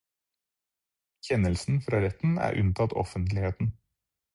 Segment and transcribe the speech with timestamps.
[1.21, 3.67] Kjennelsen fra retten er unntatt offentlighet.